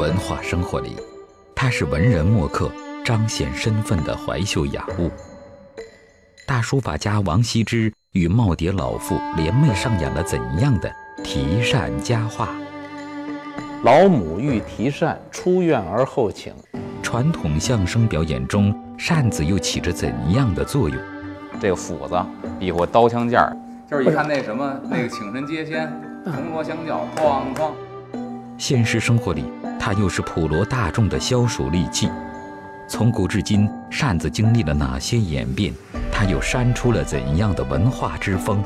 [0.00, 0.96] 文化生活里，
[1.54, 2.72] 它是文人墨客
[3.04, 5.10] 彰显身份的怀秀雅物。
[6.46, 10.90] 大书法家王羲之与耄耋老妇联袂上演了怎样的
[11.22, 12.48] 题扇佳话？
[13.84, 16.54] 老母欲题扇，出院而后请。
[17.02, 20.98] 传统相声表演中，扇子又起着怎样的作用？
[21.60, 22.18] 这个斧子
[22.58, 23.54] 比划刀枪剑儿，
[23.86, 25.92] 就是一看那什么那个请神接仙，
[26.24, 27.72] 铜锣相叫，哐哐。
[28.60, 29.42] 现实生活里，
[29.78, 32.10] 它又是普罗大众的消暑利器。
[32.86, 35.72] 从古至今，扇子经历了哪些演变？
[36.12, 38.62] 它又扇出了怎样的文化之风？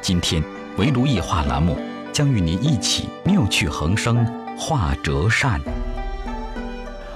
[0.00, 0.42] 今天，
[0.78, 1.76] 围炉一画栏目
[2.14, 5.60] 将与您一起妙趣横生，画折扇。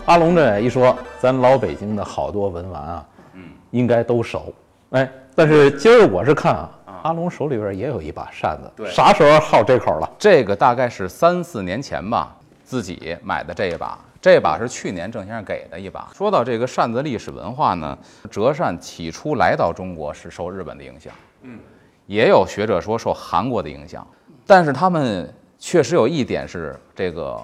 [0.04, 4.52] 阿龙这一说，咱老北京的好多文玩啊，嗯，应该都熟。
[4.90, 6.70] 哎，但是今儿我是看啊，
[7.06, 10.10] 阿龙手里边也有一把扇子，对啥时候好这口了？
[10.18, 13.96] 这个大概是三四年前吧，自己买的这一把。
[14.20, 16.10] 这把是去年郑先生给的一把。
[16.12, 17.96] 说到这个扇子历史文化呢，
[18.28, 21.60] 折扇起初来到中国是受日本的影响，嗯，
[22.06, 24.04] 也有学者说受韩国的影响，
[24.44, 27.40] 但是他们确实有一点是这个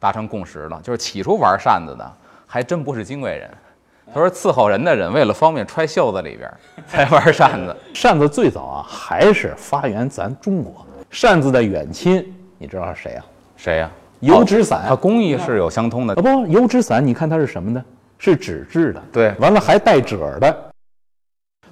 [0.00, 2.10] 达成共识了，就是起初玩扇子的
[2.46, 3.50] 还真不是金贵人，
[4.14, 6.48] 他说伺候人的人为了方便揣袖子里边
[6.86, 7.76] 才玩扇子。
[7.92, 10.86] 扇子最早啊，还是发源咱中国。
[11.10, 13.24] 扇子的远亲，你知道是谁啊？
[13.56, 14.84] 谁呀、油纸伞。
[14.86, 17.84] 它工艺是有相通的啊，不，油纸伞，你看它是什么呢？
[18.16, 20.70] 是纸质的，对完了还带褶儿的。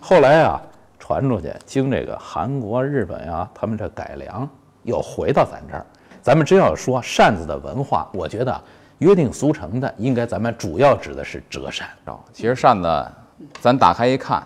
[0.01, 0.61] 后来啊，
[0.99, 4.49] 传出去，经这个韩国、日本啊、他们这改良，
[4.83, 5.87] 又回到咱这儿。
[6.21, 8.61] 咱们真要说扇子的文化，我觉得
[9.03, 11.89] 约定俗成的，应该咱们主要指的是折扇。
[12.05, 13.13] 啊，其实扇子，
[13.61, 14.41] 咱打开一看，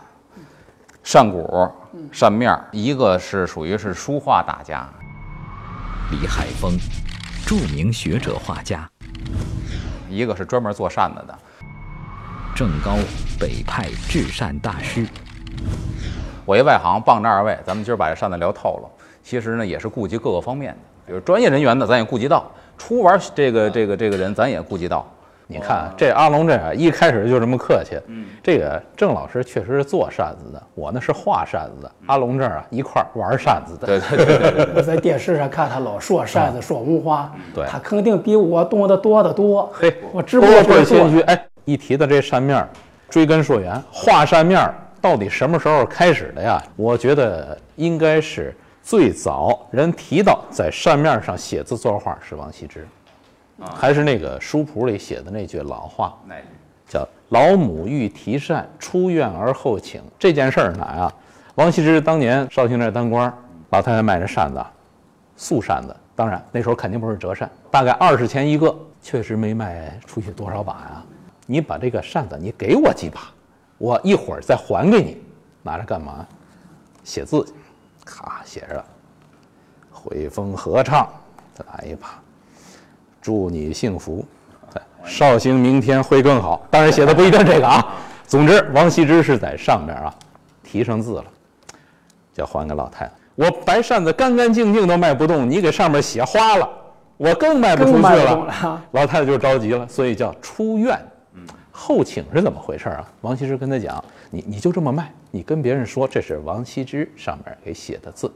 [1.02, 1.70] 扇骨、
[2.10, 4.88] 扇面儿，一个是属于是书画大家，
[6.10, 6.72] 李海峰，
[7.44, 8.78] 著名学者画家；
[10.08, 11.38] 一个是专门做扇子的。
[12.54, 12.96] 郑高，
[13.38, 15.06] 北派制扇大师。
[16.46, 18.88] 我一外行，傍着二位，咱们今儿把这扇子聊透了。
[19.22, 25.06] 其实呢，也是顾及各个方面的，比如专业人员呢，咱也顾及到；初玩这个这个这个人，咱也顾及到。
[25.48, 37.64] 你看这阿龙这一开始就这么客气，嗯，这个郑老师确实是做扇子的，我呢是画扇子的，阿龙这儿啊一块儿玩扇子的，对对对对对， 我在电视上看他老说扇子、说文化，对。
[37.66, 39.70] 他肯定比我懂得多得多。
[39.72, 41.20] 嘿，我只不过多是谦虚。
[41.20, 42.68] 哎，一提到这扇面，
[43.08, 44.68] 追根溯源，画扇面
[45.00, 46.60] 到底什么时候开始的呀？
[46.74, 48.52] 我觉得应该是
[48.86, 52.86] 最早人提到在扇面上写字作画是王羲之，
[53.74, 56.16] 还是那个书谱里写的那句老话，
[56.86, 60.00] 叫“老母欲提扇，出院而后请”。
[60.20, 61.12] 这件事儿哪啊，
[61.56, 63.34] 王羲之当年绍兴这儿当官儿，
[63.70, 64.72] 老太太卖这扇子啊，
[65.34, 71.04] 素扇子，当然那时候肯定不是折扇，大概二十钱一个，确实没卖出去多少把呀。
[71.44, 73.22] 你把这个扇子你给我几把，
[73.78, 75.20] 我一会儿再还给你，
[75.64, 76.24] 拿着干嘛？
[77.02, 77.52] 写字去，
[78.06, 78.82] 咔写着
[79.92, 81.06] “汇丰合唱”，
[81.52, 82.18] 再来一把，
[83.20, 84.24] 祝你幸福。
[85.04, 86.66] 绍兴明天会更好。
[86.70, 87.94] 当然写的不一定这个啊。
[88.26, 90.12] 总之，王羲之是在上面啊
[90.62, 91.24] 提上字了，
[92.32, 93.12] 就还给老太太。
[93.34, 96.68] 我白扇子干干净净都卖不动，你给上面写花了，
[97.16, 98.02] 我更卖不出去。
[98.02, 98.82] 了。
[98.92, 100.98] 老太太就着急了，所以叫出院。
[101.70, 103.06] 后请是怎么回事啊？
[103.20, 108.30] 王羲之跟他讲，你你就这么卖，你跟别人说这是王羲之上面给写的字。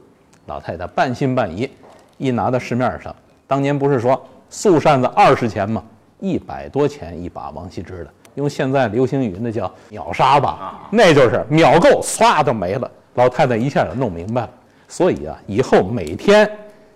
[0.47, 1.69] 老太太半信半疑，
[2.17, 3.15] 一拿到市面上，
[3.47, 5.83] 当年不是说素扇子二十钱吗？
[6.19, 12.89] 一百多钱一把王羲之的，用现在流行语那叫秒杀吧，那就是秒够，唰就没了。
[13.15, 14.49] 老太太一下就弄明白了，
[14.87, 16.49] 所以啊，以后每天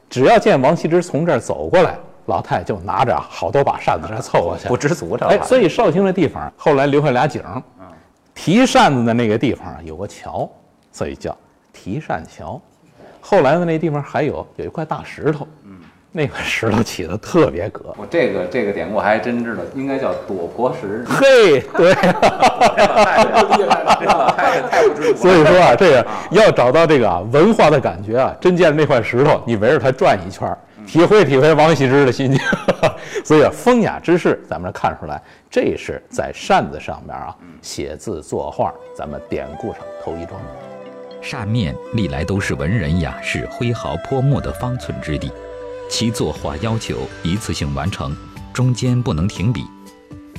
[0.09, 4.67] 只要见王羲之从这儿走过来，老太太就拿着好多把扇子这凑过去。
[4.67, 7.61] 不知足着哎，所以以绍兴这地方后来留下俩景儿，
[8.35, 10.47] 提扇子的那个地方啊有个桥，
[10.91, 11.35] 所以叫
[11.73, 12.61] 提扇桥。
[13.19, 15.79] 后来的那地方还有有一块大石头，嗯，
[16.11, 17.91] 那块石头起的特别格。
[17.97, 21.03] 我这个这个典故还真知道，应该叫躲婆石。
[21.07, 21.93] 嘿，对，
[24.69, 25.15] 太不知足了。
[25.15, 30.55] 所以说啊，这个要找到这个啊文化的感觉啊，真见那块石头，你围着它转一圈儿，
[30.85, 32.39] 体会体会王羲之的心情。
[33.25, 40.39] 所以啊，风雅之士，咱们看出来，这是在扇子上面啊写字作画，咱们典故上头一桩。
[41.21, 45.31] 扇面历来都是文人雅士挥毫泼墨的方寸之地，
[45.89, 48.15] 其作画要求一次性完成，
[48.53, 49.65] 中间不能停笔。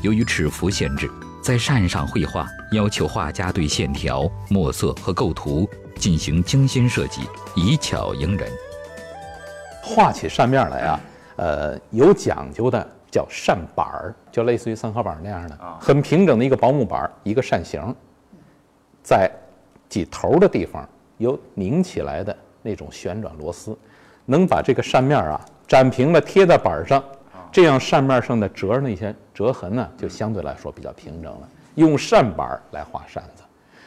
[0.03, 1.11] 由于尺幅限制，
[1.43, 7.23] 在扇上绘画要求画家对线条、墨色和构图进行精心设计，
[7.57, 8.49] 以巧迎人。
[9.87, 11.01] 画起扇面来啊，
[11.37, 17.95] 呃，有讲究的叫扇板儿，就类似于三合板那样的，很平整的一个薄木板儿，一个扇形，
[19.01, 19.31] 在
[19.89, 20.87] 几头的地方
[21.19, 23.79] 有拧起来的那种旋转螺丝，
[24.25, 27.03] 能把这个扇面啊展平了贴在板儿上，
[27.53, 31.49] 这样扇面上的折那些折痕呢，就相对来说比较平整了。
[31.77, 33.45] 用扇板儿来画扇子，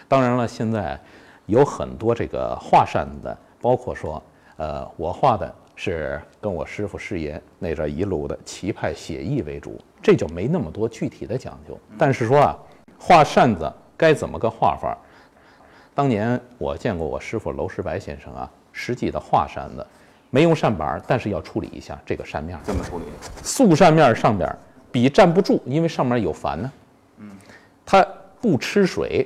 [0.08, 0.98] 当然了，现在
[1.46, 4.24] 有很多这个画扇子的，包括说，
[4.58, 11.80] 呃，我画的是跟我师傅师爷那阵一路的棋派写意为主，这就没那么多具体的讲究。
[11.98, 12.58] 但是说啊，
[13.00, 14.98] 画扇子该怎么个画法？
[15.96, 19.88] 当年我见过我师傅娄师白先生啊，实际的画扇子，
[20.30, 22.62] 没用扇板儿，但是要处理一下这个扇面儿。
[22.66, 23.06] 这么处理？
[23.42, 24.60] 素扇面上边儿
[24.92, 26.72] 笔站不住，因为上面有矾呢。
[27.20, 27.32] 嗯，
[27.86, 28.06] 它
[28.42, 29.26] 不吃水。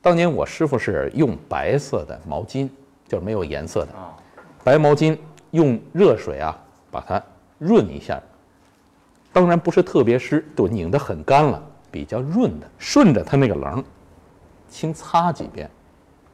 [0.00, 2.70] 当年我师傅是用白色的毛巾，
[3.06, 4.16] 就是没有颜色的啊，
[4.64, 5.14] 白毛巾，
[5.50, 6.56] 用热水啊
[6.90, 7.22] 把它
[7.58, 8.20] 润一下。
[9.32, 13.84] 当然不是特别湿，就拧得很干了，比较润的，顺着它那个棱，
[14.68, 15.70] 轻擦几遍。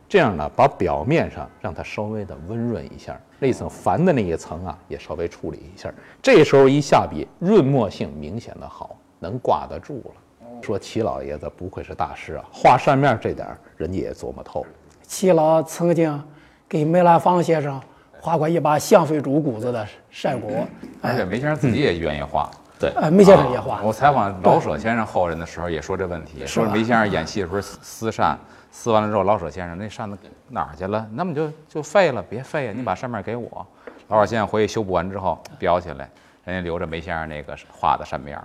[0.08, 5.92] 这样呢，把表面上让它稍微的温润一下，那层矾的那一层啊，也稍微处理一下。
[6.22, 10.60] 这时候一下笔，润墨性明显的好，能挂得住了。
[10.62, 14.64] 说齐老爷子不愧是大师啊，画扇面这点人家也琢磨透。
[15.02, 16.22] 齐老曾经
[16.68, 17.80] 给梅兰芳先生
[18.20, 20.66] 画过一把香妃竹骨子的扇骨，
[21.00, 22.50] 而且梅先生自己也愿意画。
[22.78, 23.82] 对，呃，梅先生也画啊。
[23.82, 28.38] 我采访老舍先生后人的时候也说这问题，说梅先生演戏的时候撕撕扇，
[28.70, 30.18] 撕完了之后，老舍先生那扇子
[30.48, 31.06] 哪儿去了？
[31.12, 33.66] 那么就就废了，别废呀，你把扇面给我。
[34.08, 36.08] 老舍先生回去修补完之后裱起来，
[36.44, 38.44] 人家留着梅先生那个画的扇面儿。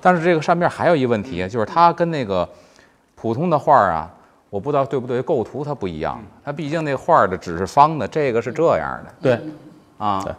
[0.00, 2.48] 但是这个扇面还有一个问题，就是它跟那个
[3.14, 4.10] 普通的画儿啊，
[4.50, 6.22] 我不知道对不对，构图它不一样。
[6.44, 9.40] 它毕竟那画儿的纸是方的，这个是这样的对，
[9.98, 10.22] 啊。
[10.24, 10.34] 对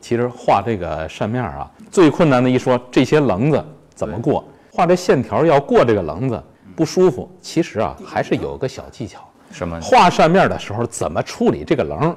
[0.00, 3.64] 其实画这个扇面啊，最困难的一说这些棱子
[3.94, 6.42] 怎么过，画这线条要过这个棱子
[6.74, 7.30] 不舒服。
[7.40, 9.20] 其实啊，还是有个小技巧。
[9.52, 9.80] 什么？
[9.80, 12.16] 画扇面的时候怎么处理这个棱？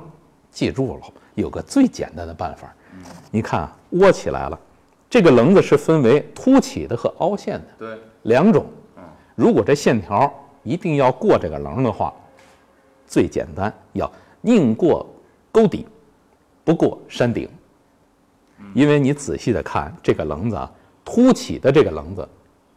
[0.50, 1.02] 记住了，
[1.36, 2.74] 有个最简单的办法。
[3.30, 4.58] 你看啊，窝起来了，
[5.08, 8.66] 这个棱子是分为凸起的和凹陷的对，两种。
[9.36, 10.34] 如果这线条
[10.66, 12.14] 一定要过这个棱的话，
[13.08, 15.08] 最简单要宁过
[15.52, 15.88] 沟底，
[16.66, 17.48] 不过山顶。
[18.74, 20.70] 因为你仔细的看这个棱子啊，
[21.04, 22.28] 凸起的这个棱子，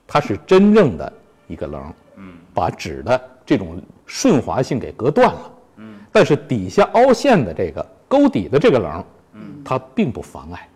[0.06, 1.12] 它是真正的
[1.46, 5.52] 一个棱，嗯，把纸的这种顺滑性给隔断了，
[6.11, 9.05] 但是底下凹陷的这个沟底的这个棱，
[9.35, 10.69] 嗯，它并不妨碍，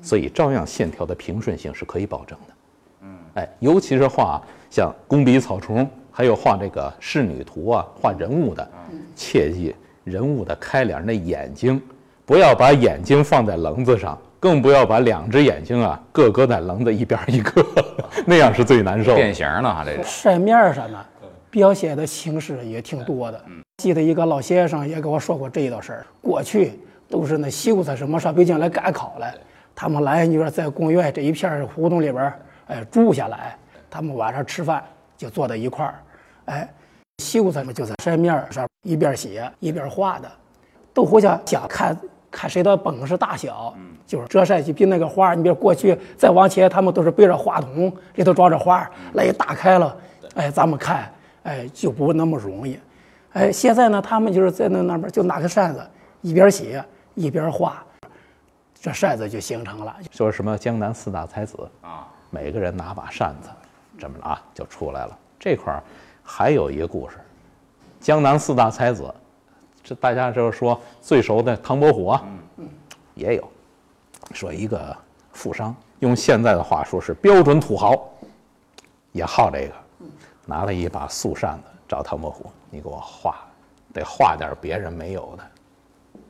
[0.00, 2.54] 所以照样线条的平顺性是可以保证的，
[3.02, 5.88] 嗯，哎，尤其是画像工笔草虫，
[6.18, 8.68] 还有画这个仕女图啊，画人物的，
[9.14, 9.72] 切记
[10.02, 11.80] 人物的开脸那眼睛，
[12.26, 17.64] 不要把眼睛放在棱子上，更不要把两只眼睛啊各搁在棱子一边一个，
[18.26, 19.14] 那样是最难受。
[19.14, 20.02] 变形了哈，这个。
[20.02, 20.98] 扇面上呢，
[21.50, 23.40] 表现的形式也挺多的。
[23.76, 26.06] 记得一个老先生也跟我说过这一道事儿。
[26.20, 29.32] 过去都是那秀才什么上北京来赶考来，
[29.72, 33.56] 他们来你说在公园这一片儿胡同里边儿，哎住下来，
[33.88, 34.82] 他们晚上吃饭
[35.16, 35.94] 就坐在一块儿，
[36.48, 36.68] 哎，
[37.22, 40.30] 秀才们就在扇面上一边写一边画的，
[40.92, 41.96] 都互相想看
[42.30, 43.74] 看谁的本事大小。
[44.06, 49.94] 就是折扇机比那个花儿，你比如过去再往前，他们都是背着话筒，里头装着画儿，来一打开了，
[50.34, 52.80] 哎，咱们看，哎，就不那么容易。
[53.34, 55.86] 哎，现在呢，他们就是在那那边就拿个扇子，
[56.22, 56.82] 一边写
[57.14, 57.84] 一边画，
[58.80, 59.94] 这扇子就形成了。
[60.10, 63.50] 说什么江南四大才子啊，每个人拿把扇子，
[63.98, 65.18] 这么着啊就出来了。
[65.38, 65.82] 这块儿
[66.30, 67.16] 还有一个故事，
[68.00, 69.02] 江南四大才子，
[69.82, 72.22] 这大家就是说最熟的唐伯虎啊，
[73.14, 73.50] 也有。
[74.34, 74.94] 说一个
[75.32, 77.96] 富商，用现在的话说是标准土豪，
[79.12, 79.72] 也好这个，
[80.44, 83.38] 拿了一把素扇子找唐伯虎，你给我画，
[83.94, 85.42] 得画点别人没有的。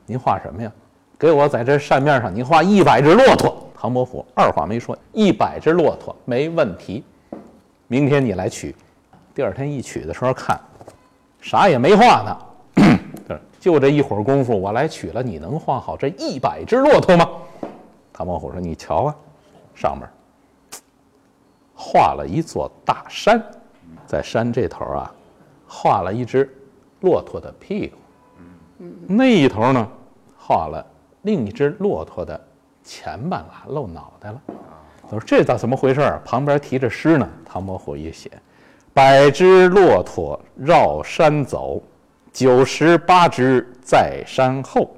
[0.06, 0.70] 您画什么呀？
[1.18, 3.68] 给我在这扇面上，您画一百只骆驼。
[3.74, 7.02] 唐伯虎二话没说，一百只骆驼没问题。
[7.88, 8.74] 明天你来取。
[9.38, 10.60] 第二天一取的时候看，
[11.40, 13.38] 啥也没画呢。
[13.60, 17.24] 就这一会儿功夫，我来取了，你能画好这一百只骆驼吗？
[18.12, 19.14] 唐伯虎说：“你瞧啊，
[19.76, 20.08] 上面
[21.72, 23.40] 画了一座大山，
[24.08, 25.14] 在山这头啊，
[25.68, 26.52] 画了一只
[27.02, 27.96] 骆驼的屁股，
[29.06, 29.88] 那一头呢，
[30.36, 30.84] 画了
[31.22, 32.44] 另一只骆驼的
[32.82, 34.42] 前半拉，露脑袋了。
[35.04, 36.20] 他说这咋怎么回事儿？
[36.24, 37.28] 旁边提着诗呢。
[37.44, 38.32] 唐伯虎一写：
[38.92, 41.80] 百只骆驼绕山走，
[42.32, 44.90] 九十八只在山后，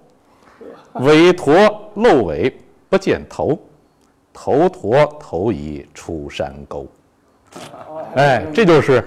[0.94, 1.52] 尾驼
[1.94, 2.56] 露尾
[2.88, 3.58] 不见头，
[4.32, 6.86] 头陀头已出山沟。
[8.14, 9.04] 哎，这就是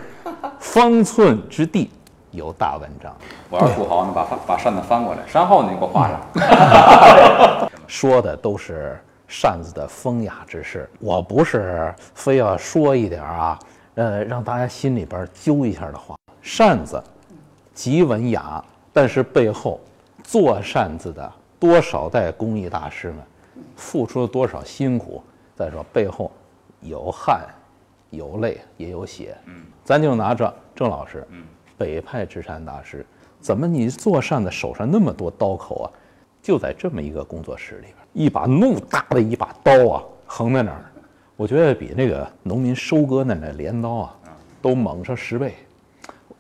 [0.59, 1.89] 方寸之地
[2.31, 3.15] 有大文章。
[3.49, 7.69] 我要是土豪呢，把把扇子翻过来，山后你给我画上。
[7.87, 10.89] 说的都是扇子的风雅之事。
[10.99, 13.57] 我不是非要说一点啊，
[13.95, 16.15] 呃，让大家心里边揪一下的话。
[16.41, 17.01] 扇子
[17.73, 19.79] 极文雅，但是背后
[20.23, 23.17] 做扇子的多少代工艺大师们
[23.75, 25.23] 付出了多少辛苦？
[25.55, 26.31] 再说背后
[26.81, 27.45] 有汗。
[28.09, 31.43] 有泪也有血，嗯，咱就拿着郑老师，嗯，
[31.75, 33.03] 北派制扇大师，
[33.39, 35.89] 怎么你做扇子手上那么多刀口啊？
[36.39, 40.85] 就在这么一个工作室里边，一把怒大的一把刀啊，横在那儿，
[41.35, 44.15] 我觉得比那个农民收割的那镰刀啊，
[44.61, 45.55] 都猛上十倍。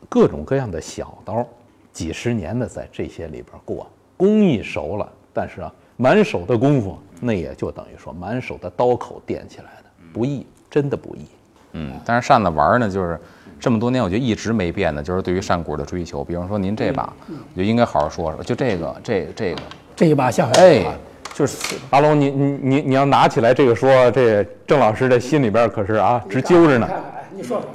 [0.07, 1.45] 各种各样的小刀，
[1.91, 11.25] 几十年的在这些里边过，工艺熟了，但是啊，满手的功夫，那也就等于说满手的刀口垫起来的，不易，真的不易。
[11.71, 13.19] 嗯，但是扇子玩呢，就是
[13.59, 16.23] 这么多年，我觉得一直没变的，就是对于扇骨的追求。
[16.23, 19.61] 比方说您这把，我就应该好好说说，就这个，这这个。
[19.95, 20.85] 这一把下哎，
[21.33, 26.87] 就是阿龙，你你你你要拿起来这个说，这郑老师这心里边可是啊直揪着呢。
[27.33, 27.67] 你说说，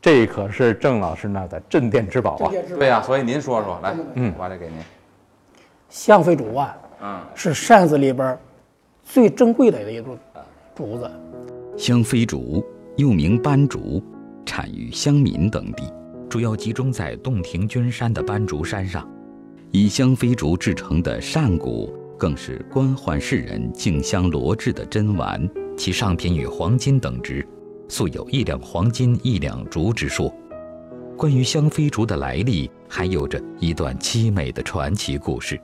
[0.00, 2.52] 这可是郑老师那的镇店之宝啊。
[2.78, 4.76] 对呀，所以您说说，来，嗯，把这给您。
[5.88, 8.38] 香妃竹啊，嗯，是扇子里边
[9.02, 10.16] 最珍贵的一种
[10.74, 11.10] 竹子。
[11.76, 12.64] 香妃竹
[12.96, 14.00] 又名斑竹，
[14.46, 15.92] 产于湘闽等地，
[16.28, 19.08] 主要集中在洞庭君山的斑竹山上。
[19.72, 27.46] 以香妃竹制成的扇骨，更是官宦士人竞相罗制的珍玩，其上品与黄金等值，
[27.88, 30.32] 素有一两黄金一两竹之说。
[31.16, 35.60] 关于香妃竹的来历，还有着一段凄美的传奇故事。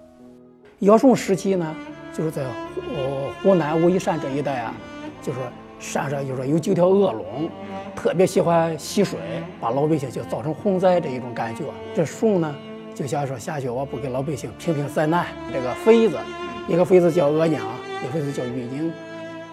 [0.80, 1.74] 尧舜时期呢，
[2.12, 2.80] 就是在湖
[3.42, 4.74] 湖南武夷山这一带啊，
[5.22, 5.38] 就是。
[5.80, 7.48] 山上就说有几条恶龙，
[7.96, 9.18] 特别喜欢吸水，
[9.58, 11.64] 把老百姓就造成洪灾这一种感觉。
[11.94, 12.54] 这舜呢
[12.94, 15.26] 就想说下雪，我不给老百姓平平灾难。
[15.52, 16.16] 这个妃子，
[16.68, 17.64] 一个妃子叫额娘，
[18.02, 18.92] 一个妃子叫玉英。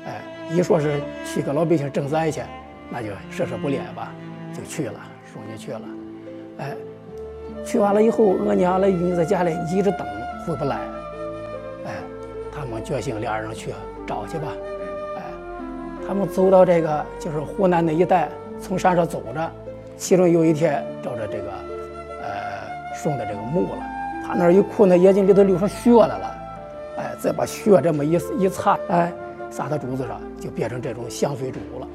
[0.05, 2.41] 哎，一说是去给老百姓赈灾去，
[2.89, 4.11] 那就设施不列吧，
[4.53, 4.99] 就去了。
[5.33, 5.81] 舜就去了。
[6.59, 6.75] 哎，
[7.65, 9.99] 去完了以后，额娘来玉英在家里一直等，
[10.45, 10.77] 回不来。
[11.85, 11.93] 哎，
[12.51, 13.71] 他们决心俩人去
[14.05, 14.47] 找去吧。
[15.17, 15.23] 哎
[16.07, 18.29] 他们走到这个就是湖南那一带，
[18.61, 19.51] 从山上走着，
[19.97, 21.46] 其中有一天照着这个，
[22.97, 23.83] 送的这个墓了。
[24.25, 26.37] 他那儿一哭，那眼睛里头流出血来了。
[26.97, 29.13] 哎，再把血这么一一擦，哎，
[29.49, 31.87] 撒到竹子上，就变成这种香水竹了。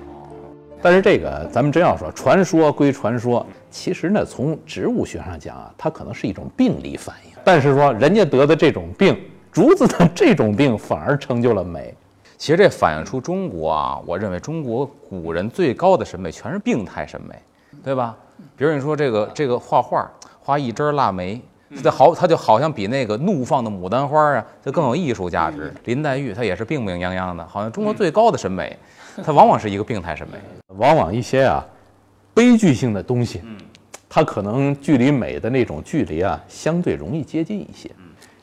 [0.80, 7.32] 但是这个咱们真要说传说归传说，其实呢，从植物学上讲啊，它可能是一种病理反应。
[7.44, 9.16] 但是说人家得的这种病，
[9.50, 11.94] 竹子的这种病反而成就了美。
[12.38, 17.34] 其实这反映出中国啊，我认为中国古人最高的审美全是病态审美，
[17.84, 18.16] 对吧？
[18.56, 20.10] 比如你说这个这个画画，
[20.44, 21.40] 画一枝腊梅，
[21.82, 25.72] 它好，它就好像比那个怒放的牡丹花啊，就更有艺术价值。
[25.84, 28.76] 林黛玉她也是病病殃殃的，好像中国最高的审美，
[29.24, 30.38] 它往往是一个病态审美。
[30.76, 31.64] 往往一些啊，
[32.34, 33.42] 悲剧性的东西，
[34.08, 37.90] 它可能距离美的那种距离啊，相对容易接近一些。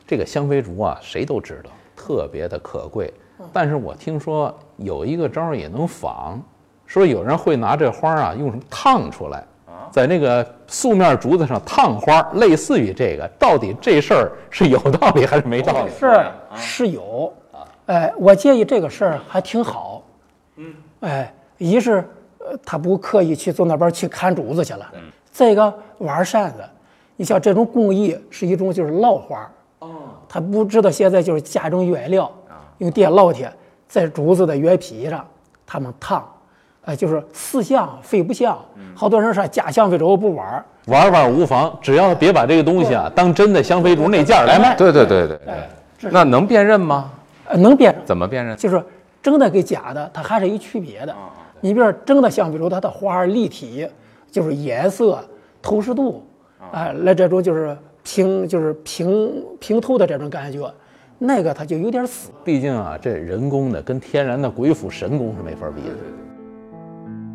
[0.06, 3.12] 这个香妃竹啊，谁都知道，特别的可贵。
[3.52, 6.40] 但是我听说有一个招儿也能仿，
[6.86, 9.44] 说有人会拿这花啊用什么烫出来，
[9.90, 15.90] 在那个素面竹子上烫花，类似于这个，到底这事儿是有道理还是没道理？
[15.98, 17.32] 是是有，
[17.86, 20.02] 哎，我建议这个事儿还挺好，
[20.56, 22.04] 嗯，哎，一是
[22.38, 24.90] 呃他不刻意去走那边去砍竹子去了，
[25.32, 26.64] 再一个玩扇子，
[27.16, 29.88] 你像这种工艺是一种就是烙花，哦，
[30.28, 32.30] 他不知道现在就是加一种原料。
[32.78, 33.52] 用电烙铁
[33.86, 35.22] 在竹子的原皮上，
[35.66, 36.26] 他们烫，
[36.84, 38.58] 哎，就是似像非不像。
[38.94, 44.74] 好多人说假香妃竹不玩，玩玩无妨，只要别把这个东西啊当真的香妃竹那件来卖。
[44.76, 45.38] 对对对对
[45.98, 47.10] 对，那能辨认吗？
[47.46, 48.02] 呃，能辨认。
[48.04, 48.56] 怎么辨认？
[48.56, 48.82] 就是
[49.22, 51.14] 真的跟假的，它还是有区别的。
[51.60, 53.86] 你比如说真的香妃竹，它的花立体，
[54.30, 55.22] 就是颜色、
[55.60, 56.24] 透视度，
[56.72, 60.72] 啊，来这种就是平，就是平平透的这种感觉。
[61.18, 65.96] 那个它就有点死，毕竟啊，这人工的跟天然的鬼斧神工是没法比的。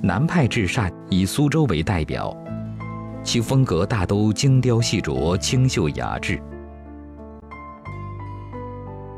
[0.06, 2.32] 南派至善以苏州为代表，
[3.24, 6.36] 其风格大都精雕细琢、清秀雅致；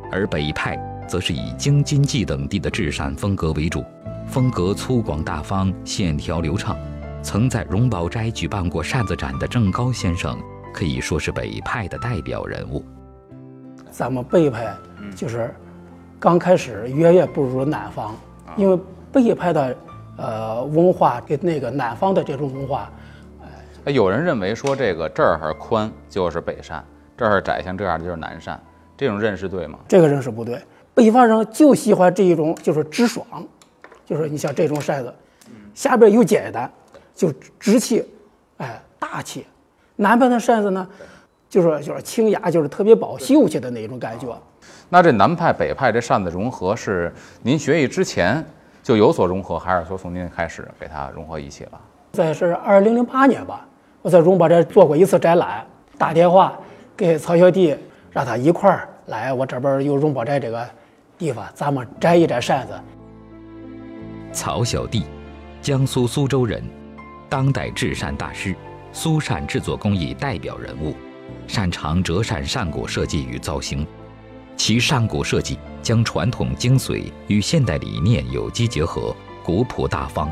[0.10, 3.84] 而北派则是以京津冀等地的至善风格为主，
[4.28, 6.74] 风格粗犷大方、线条流畅。
[7.22, 10.40] 曾在荣宝斋举办过扇子展的郑高先生，
[10.74, 12.82] 可以说是北派的代表人物。
[13.92, 14.74] 咱们北派
[15.14, 15.54] 就是
[16.18, 18.16] 刚开始远远不如南方，
[18.56, 18.80] 因为
[19.12, 19.76] 北派的
[20.18, 22.92] 呃文化跟那个南方的这种文化，
[23.86, 26.84] 哎有人认为说这个这儿宽就是北扇，
[27.16, 28.60] 这儿窄像这样的就是南扇，
[28.98, 29.80] 这种认识对吗？
[29.88, 30.62] 这个认识不对。
[30.94, 33.26] 北方人就喜欢这一种，就是直爽，
[34.06, 35.14] 就是你像这种扇子，
[35.76, 36.70] 下边又简单，
[37.14, 38.04] 就直气，
[38.58, 39.46] 哎，大气。
[39.96, 40.88] 南边的扇子呢，
[41.48, 44.36] 就是就是清雅，就是特别保秀气的那种感觉。
[44.90, 48.44] 那这南派北派这扇子融合是您学艺之前
[48.88, 51.72] 就有所融合，还是说从您开始给它融合一起了？
[52.14, 53.68] 在是二零零八年吧，
[54.02, 55.68] 我在荣宝斋做过一次展览，
[55.98, 56.58] 打电话
[56.96, 57.76] 给曹小弟，
[58.12, 60.66] 让他一块儿来我这边有荣宝斋这个
[61.18, 62.74] 地方，咱们展一展扇子。
[64.32, 65.04] 曹小弟，
[65.62, 66.64] 江苏苏州人，
[67.28, 68.56] 当代制扇大师，
[68.94, 70.96] 苏扇制作工艺代表人物，
[71.46, 73.86] 擅长折扇扇骨设计与造型。
[74.58, 80.30] 其上古设计将传统精髓与现代理念有机结合，古朴大方。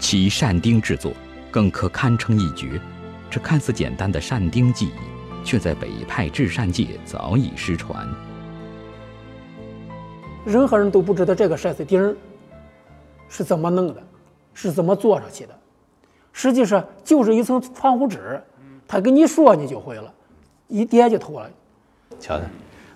[0.00, 1.12] 其扇钉制作
[1.50, 2.80] 更可堪称一绝。
[3.30, 4.92] 这看似简单的扇钉技艺，
[5.44, 8.08] 却在北派制扇界早已失传。
[10.44, 12.16] 任何人都不知道这个扇子钉儿
[13.28, 14.02] 是怎么弄的，
[14.52, 15.56] 是怎么做上去的。
[16.32, 18.42] 实际上就是一层窗户纸，
[18.88, 20.12] 他跟你说你就会了，
[20.66, 21.48] 一点就透了。
[22.18, 22.44] 瞧瞧，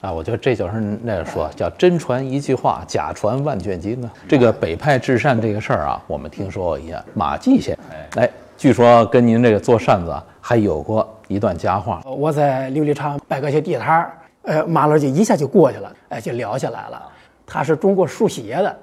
[0.05, 4.13] 啊，我觉得这就是那个说叫真传一句话，假传万卷经啊。
[4.29, 7.03] 这个北派制扇这个事儿啊，我们听说过一下。
[7.15, 12.03] 马季先生，哎，据说跟您这个做扇子啊，还有过一段佳话。
[12.05, 17.03] 我在琉璃厂摆个些地摊儿，呃，马老就一下就过去了，哎，就聊下来了。
[17.47, 18.77] 他是中国输鞋的，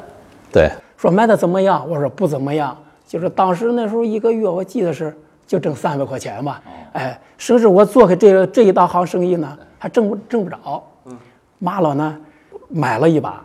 [0.52, 1.88] 对，说卖的怎么样？
[1.88, 2.76] 我说不怎么样，
[3.08, 6.64] 就是当时那时候一个月我记得是就挣三百块钱吧，
[6.94, 10.84] 哎，甚至我做开这这一大行生意呢，还挣不挣不着。
[11.64, 12.18] 马老呢
[12.70, 13.44] 买了一把，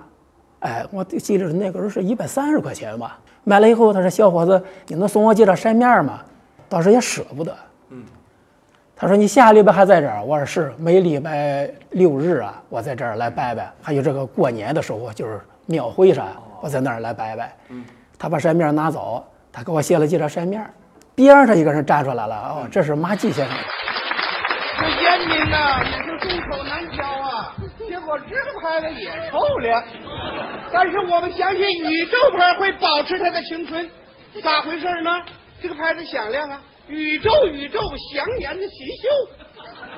[0.60, 3.18] 哎，我记得那个时候是一百三十块钱吧。
[3.44, 6.20] 买了以后，他说：“小伙子，你能送我几张扇面吗？”
[6.66, 7.54] 当时也舍不得。
[7.90, 8.02] 嗯
[8.96, 13.70] 他说：“你下礼拜还在这儿？”我说：“是，每礼拜六日啊，我在这儿来拜拜。
[13.82, 16.26] 还有这个过年的时候，就是庙会上，
[16.62, 17.84] 我在那儿来拜拜。”嗯
[18.18, 20.66] 他把扇面拿走，他给我写了几张扇面。
[21.14, 23.56] 边上一个人站出来了，哦，这是马季先生。
[24.80, 27.04] 这烟民呐，也是众口难调
[28.06, 28.18] 啊。
[28.18, 29.82] 结果这个牌子也臭了，
[30.72, 33.88] 但是我们相信宇宙牌会保持它的青春。
[34.42, 35.10] 咋回事呢？
[35.60, 37.80] 这个牌子响亮啊，宇宙宇宙
[38.12, 39.08] 祥烟的新秀。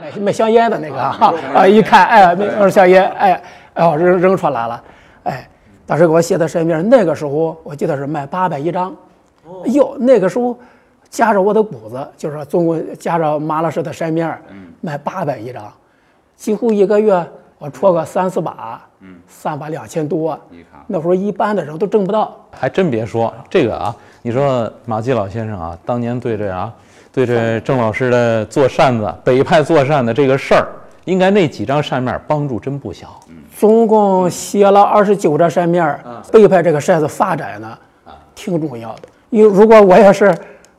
[0.01, 3.43] 卖卖香烟的那个哈啊，一看哎，那个香烟哎
[3.75, 4.85] 哦扔扔出来了，
[5.25, 5.49] 哎，
[5.85, 8.97] 当时给我写的身面，那个时候我记得是卖八百一张，
[9.65, 10.57] 哎呦，那个时候
[11.11, 14.41] 夹着我的谷子，就是说总共夹着马老师的扇面，
[14.81, 15.71] 卖八百一张，
[16.37, 17.13] 几乎一个月
[17.59, 22.37] 我戳个三四把，嗯三把两千多，你看那会儿一般的人都挣不到。
[22.53, 26.73] 还真别说这个啊，你说马季老先生啊，当年对这啊，
[27.13, 30.69] 对这郑老师的做扇子、北派做扇的这个事儿，
[31.05, 33.09] 应该那几张扇面帮助真不小。
[33.29, 39.03] 嗯总共写了二十九张扇面儿，北派这个扇子发展呢，啊挺重要的。
[39.31, 40.27] 因为如果我要是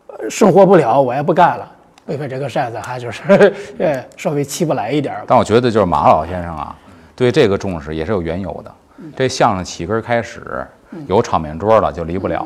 [0.07, 1.69] 呃生活不了，我也不干了。
[2.09, 5.23] 北派这个扇子还就是呃稍微起不来一点儿。
[5.27, 6.75] 但我觉得就是马老先生啊，
[7.15, 8.71] 对这个重视也是有缘由的。
[9.15, 10.65] 这相声起根开始
[11.05, 12.43] 有场面桌了，就离不了。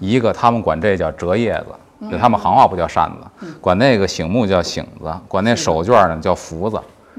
[0.00, 1.54] 一个他们管这叫折叶
[2.00, 6.76] 子，就他们行话不叫扇子，管那个醒目叫醒子，管那手绢呢叫福子，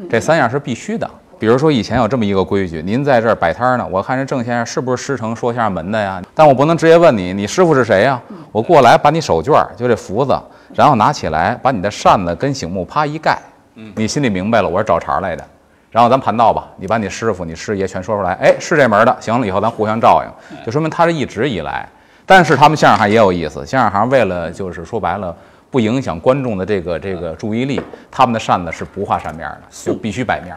[0.10, 1.10] 这三样是必须的。
[1.40, 6.22] 比如说以前有这么一个规矩，您在这儿摆摊儿呢，我看这郑先生是不是师承说相声门的呀？
[6.36, 8.22] 但我不能直接问你，你师傅是谁呀？
[8.52, 10.40] 我过来把你手绢儿就这福子，
[10.74, 13.38] 然后拿起来把你的扇子跟醒目啪一盖，
[13.96, 15.44] 你心里明白了，我是找茬儿来的。
[15.90, 21.88] 然后咱盘道吧，你把你师傅、你师爷全说出来，哎，是这门的，行了，以后咱互相照应，就说明他是一直以来。
[22.26, 25.36] 但是他们相声行也有意思，相声行为了就是说白了
[25.70, 30.56] 不影响观众的这个这个注意力，他们的扇子是不画扇面的，就必须摆面。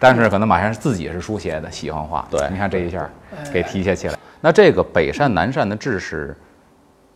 [0.00, 2.26] 但是可能马先生自己是书写的，喜欢画。
[2.28, 3.08] 对你看这一下
[3.52, 4.18] 给提携起来。
[4.40, 6.36] 那这个北扇南扇的制式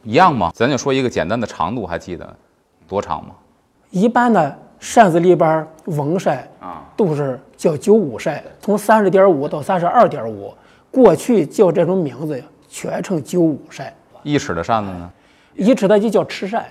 [0.06, 0.52] 一样吗？
[0.54, 2.36] 咱就说一个简单的长度，还记得
[2.86, 3.34] 多长吗？
[3.90, 10.54] 一般的扇子里边儿翁扇啊都是叫九五扇，从三十点五到三十二点五，
[10.92, 13.92] 过去叫这种名字全称九五扇，
[14.22, 15.10] 一尺的扇子呢？
[15.54, 16.64] 一尺的就叫尺扇。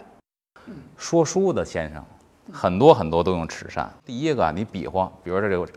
[0.96, 2.02] 说书的先生，
[2.54, 3.92] 很多很多都用尺扇。
[4.06, 5.68] 第一个，你比划，比如说这个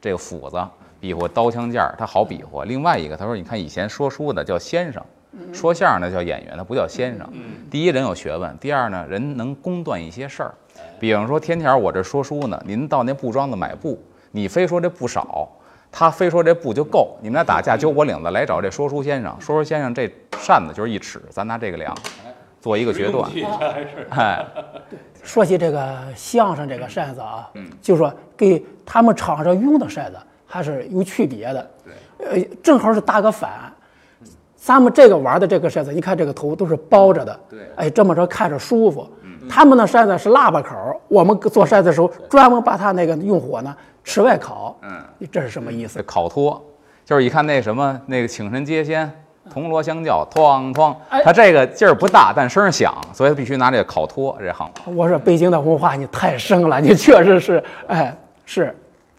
[0.00, 0.64] 这个斧子，
[1.00, 2.64] 比划刀枪剑儿，它好比划。
[2.64, 5.04] 另外一个，他说，你看以前说书的叫先生，
[5.52, 7.28] 说相声的叫演员，他不叫先生。
[7.70, 10.54] 第一人有学问，第二呢，人能公断一些事儿。
[10.98, 15.48] 比方说，天天我这说书呢，您到那布庄子买布，你非说这布少，
[15.92, 21.96] 他非说这布就够，你们俩打架揪我领子来找这说书先生，说书先生这扇子就是一尺，咱拿这个量，
[22.60, 23.30] 做一个决断。
[24.10, 24.44] 哎，
[25.22, 31.70] 说起这个相声这个扇子啊，嗯，就说给他们场上用的扇子还是有区别的。
[32.18, 33.72] 对，呃，正好是打个反。
[34.64, 39.06] 咱们这个玩的这个筛子，你看这个头都是包着的，对，哎，这么着看着舒服。
[39.46, 44.74] 他们的筛子是喇叭口，我们做筛子的时候专门把它那个用火呢池外烤。
[44.80, 46.02] 嗯，这是什么意思？
[46.04, 46.64] 烤托，
[47.04, 49.12] 就是一看那什么那个请神接仙，
[49.50, 54.66] 铜锣相叫，哐哐，它这个劲儿不大，但声响，所以必须拿这个烤托这行。
[54.96, 58.74] 我说北京的文化你太深了，你确实是，哎，是，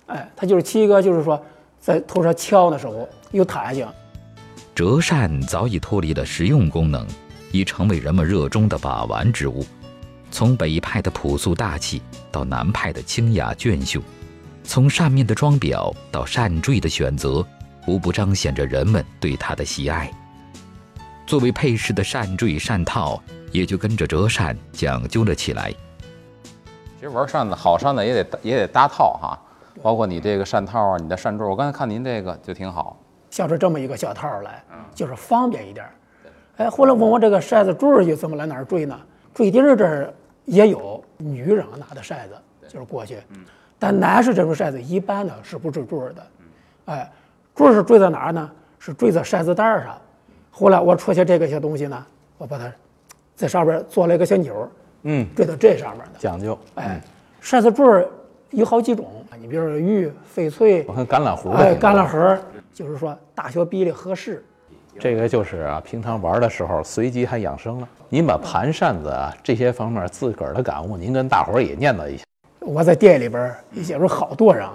[0.07, 1.39] 哎，它就是起一个就是说
[1.79, 3.87] 在头上敲的时候有弹性。
[4.75, 7.07] 折扇早已脱离了实用功能，
[7.53, 9.65] 已成为人们热衷的把玩之物。
[10.29, 14.01] 从北派的朴素大气到南派的清雅隽秀，
[14.65, 17.41] 从扇面的装裱到扇坠的选择，
[17.87, 20.11] 无不彰显着人们对它的喜爱。
[21.25, 25.71] 作为配饰的扇坠、扇套，也就跟着折扇讲究了起来。
[26.99, 29.39] 其实玩扇子，好扇子也得也得搭套哈，
[29.81, 31.47] 包括你这个扇套啊，你的扇坠。
[31.47, 32.99] 我刚才看您这个就挺好。
[33.35, 35.85] 像是这么一个小套来，就是方便一点。
[36.55, 38.97] 哎，后来问我这个扇子坠儿又怎么来哪儿坠呢？
[39.33, 40.13] 坠钉儿这儿
[40.45, 42.35] 也有女人拿的扇子，
[42.69, 43.17] 就是过去。
[43.77, 46.27] 但男士这种扇子一般呢是不坠坠儿的。
[46.85, 47.11] 哎，
[47.53, 48.49] 坠儿是坠在哪儿呢？
[48.79, 49.97] 是坠在扇子带儿上。
[50.49, 52.05] 后来我出现这个些东西呢，
[52.37, 52.71] 我把它
[53.35, 54.69] 在上边做了一个小钮儿，
[55.03, 56.19] 嗯，坠到这上面的。
[56.19, 56.57] 讲究。
[56.75, 57.01] 哎，
[57.41, 58.07] 扇子坠儿
[58.51, 59.05] 有好几种，
[59.37, 62.39] 你比如说玉、翡翠，我看橄榄核，哎，橄榄核。
[62.75, 64.43] 就是说大小比例合适，
[64.99, 67.87] 这个就是啊，平常玩的时候随机还养生了。
[68.09, 72.25] 您把盘扇子啊这些方面自个儿的感悟，您跟大伙儿也念叨一下。
[72.59, 74.67] 我在店里边有时候好多人，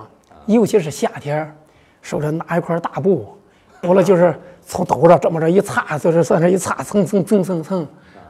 [0.46, 1.54] 尤其是夏天，
[2.00, 3.36] 手里拿一块大布，
[3.82, 7.86] 完了就是从头上这么着一擦，就是算是一擦，蹭蹭蹭蹭蹭，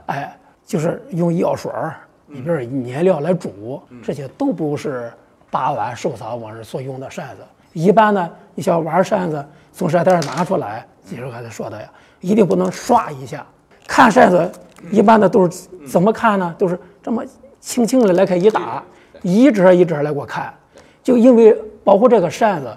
[0.06, 1.94] 哎，就是用药水儿
[2.26, 5.12] 里边捏料来煮，这些都不是
[5.48, 7.42] 把玩收藏往日所用的扇子。
[7.72, 9.46] 一般呢，你像玩扇子。
[9.72, 11.88] 从扇袋拿出来，记住刚才说的呀，
[12.20, 13.44] 一定不能刷一下。
[13.86, 14.50] 看扇子，
[14.90, 16.54] 一般的都是怎么看呢？
[16.58, 17.24] 都是这么
[17.60, 18.82] 轻轻的来开一打，
[19.22, 20.52] 一折一折来给我看。
[21.02, 22.76] 就因为包括这个扇子，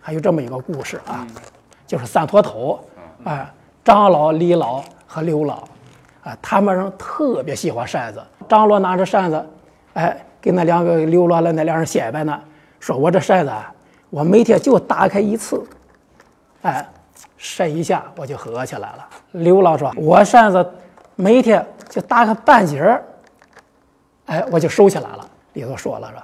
[0.00, 1.26] 还有这么一个故事啊，
[1.86, 2.78] 就是三坨头，
[3.24, 3.52] 哎，
[3.84, 5.64] 张老、李老和刘老，
[6.22, 8.22] 啊，他们人特别喜欢扇子。
[8.48, 9.46] 张罗拿着扇子，
[9.94, 12.40] 哎，给那两个刘罗了那两人显摆呢，
[12.78, 13.52] 说我这扇子，
[14.08, 15.62] 我每天就打开一次。
[16.64, 16.86] 哎，
[17.36, 19.08] 扇一下我就合起来了。
[19.32, 20.66] 刘老说：“我扇子
[21.14, 23.04] 每天就打个半截儿，
[24.26, 26.22] 哎，我就收起来了。”里头说了说，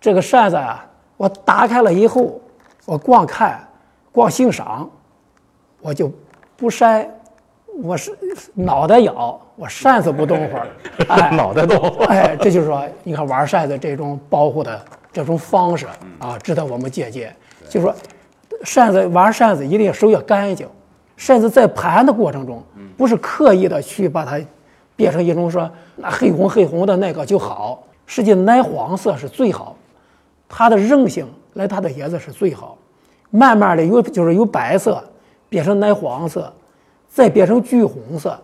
[0.00, 0.86] 这个扇子啊，
[1.18, 2.40] 我打开了以后，
[2.86, 3.62] 我光看，
[4.10, 4.88] 光欣赏，
[5.82, 6.10] 我就
[6.56, 7.06] 不扇，
[7.82, 8.16] 我是
[8.54, 10.66] 脑袋摇，我扇子不动会儿，
[11.08, 12.06] 哎，脑袋动。
[12.06, 15.86] 哎，这就是说，你看玩扇子这种保护的这种方式
[16.20, 17.36] 啊，值得我们借鉴。
[17.68, 17.94] 就说。
[18.64, 20.66] 扇子玩扇子一定要手要干净，
[21.16, 22.62] 扇子在盘的过程中，
[22.96, 24.40] 不是刻意的去把它
[24.94, 29.76] 变成一种说那黑红黑红的那个就好，实际奶黄色是最好，
[30.48, 32.76] 它的韧性来它的颜色是最好，
[33.30, 35.02] 慢慢的由就是由白色
[35.48, 36.52] 变成奶黄色，
[37.08, 38.38] 再变成橘红色，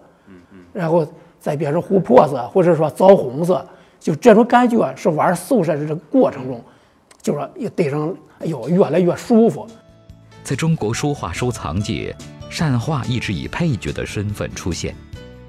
[0.72, 1.07] 然后
[1.40, 3.64] 再变成琥珀色或者说枣红色，
[3.98, 6.61] 就这种感觉是玩素扇的这个过程中，
[7.20, 9.66] 就说也对上，哎呦越来越舒服。
[10.42, 12.14] 在中国书画收藏界，
[12.50, 14.92] 扇画一直以配角的身份出现，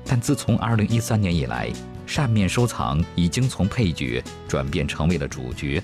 [0.06, 1.72] 但自从2013年以来，
[2.06, 5.82] 扇面收藏已经从配角转变成为了主角。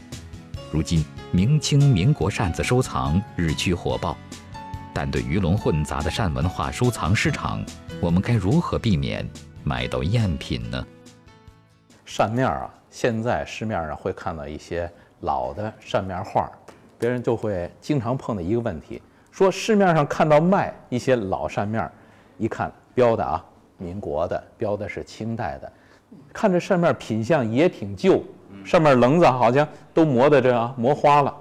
[0.72, 4.16] 如今，明清民国扇子收藏日趋火爆，
[4.94, 7.66] 但对鱼龙混杂的扇文化收藏市场，
[8.00, 9.28] 我们该如何避免
[9.64, 10.86] 买到赝品呢？
[12.06, 14.90] 扇面啊，现在市面上会看到一些
[15.22, 16.48] 老的扇面画。
[17.00, 21.90] 别人就会经常碰到一个问题，说市面上看到卖一些老扇面，
[22.38, 23.44] 一看标的啊，
[23.78, 25.72] 民国的，标的是清代的，
[26.34, 28.22] 看这扇面品相也挺旧，
[28.66, 31.34] 上面棱子好像都磨的这样磨花了，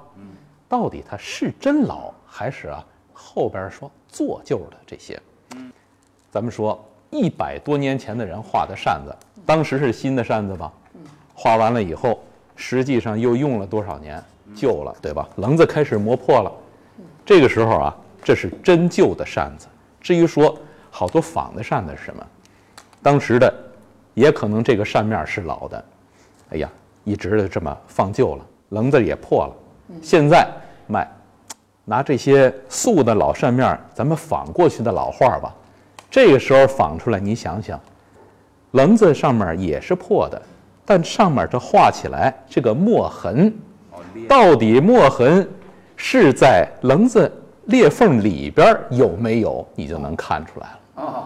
[0.68, 5.20] 到底它是真老还是啊后边说做旧的这些？
[6.30, 6.78] 咱们说
[7.10, 9.12] 一百多年前的人画的扇子，
[9.44, 10.72] 当时是新的扇子吧？
[11.34, 12.20] 画完了以后，
[12.54, 14.22] 实际上又用了多少年？
[14.54, 15.28] 旧了，对吧？
[15.36, 16.52] 棱子开始磨破了，
[17.24, 19.66] 这个时候啊，这是真旧的扇子。
[20.00, 20.56] 至于说
[20.90, 22.26] 好多仿的扇子是什么，
[23.02, 23.52] 当时的
[24.14, 25.84] 也可能这个扇面是老的，
[26.50, 26.70] 哎呀，
[27.04, 29.54] 一直的这么放旧了，棱子也破了。
[30.02, 30.46] 现在
[30.86, 31.08] 卖
[31.84, 35.54] 拿这些素的老扇面，咱们仿过去的老画吧。
[36.10, 37.78] 这个时候仿出来，你想想，
[38.72, 40.40] 棱子上面也是破的，
[40.84, 43.54] 但上面这画起来这个墨痕，
[44.28, 45.48] 到底墨痕
[45.96, 47.30] 是在棱子
[47.66, 50.78] 裂缝里边有没有，你就能看出来了。
[50.96, 51.24] 哦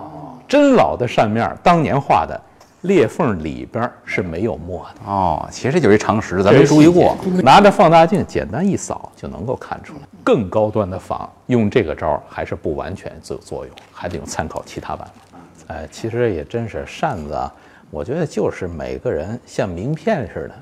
[0.48, 2.38] 真老的扇面，当年画的，
[2.82, 5.10] 裂缝里边是没有墨的。
[5.10, 7.16] 哦，其实就是一常识，咱没注意过。
[7.42, 10.00] 拿着放大镜简单一扫就能够看出来。
[10.22, 15.38] 更高端的仿用这个招儿还是不完全作作用，还得用参考其他办法。
[15.68, 17.50] 哎，其实也真是扇子啊，
[17.90, 20.54] 我觉得就是每个人像名片似的。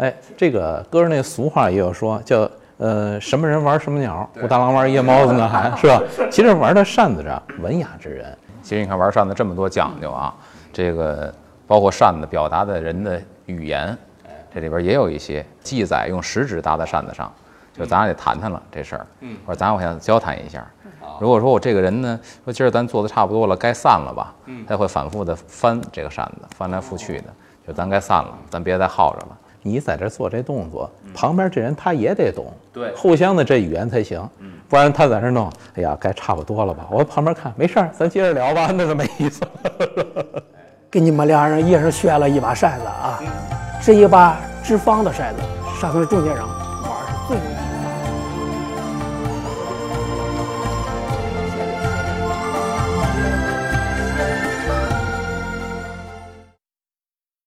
[0.00, 6.02] 哎，这个歌儿那俗话也有说，叫呃什么人玩什么鸟，武大郎玩夜猫子呢， 还是吧？
[6.30, 10.34] 其实玩的扇子上文雅之人，其实你看玩扇子这么多讲究啊，
[10.72, 11.30] 这个
[11.66, 13.94] 包括扇子表达的人的语言，
[14.54, 17.30] 这里边也有一些记载，用食指搭在扇子上，
[17.74, 20.66] 就咱俩得谈谈了这事儿，嗯，或者咱我想交谈一下。
[21.20, 27.24] 如果说我这个人呢，说今儿咱做的差不多了，该散了吧，嗯，他会反复的翻这个扇子，翻来覆去的，
[27.66, 29.36] 就咱该散了，咱别再耗着了。
[29.62, 34.26] 你在这做这动作，旁边这人他也得懂，对互相的这语言才行，
[34.68, 36.86] 不然他在这弄，哎呀，该差不多了吧？
[36.90, 40.42] 我旁边看，没事儿，咱接着聊吧，那就没意思了。
[40.90, 43.20] 给你们俩人一人选了一把扇子啊，
[43.80, 45.42] 是一把直方的扇子，
[45.80, 46.48] 上头是中间上